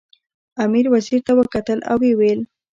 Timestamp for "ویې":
2.01-2.13